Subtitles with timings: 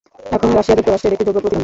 [0.35, 1.59] এখন রাশিয়া যুক্তরাষ্ট্রের একটি যোগ্য প্রতিদ্বন্দ্বী।